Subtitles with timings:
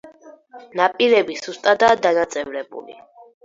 [0.81, 3.01] ნაპირები სუსტადაა დანაწევრებული.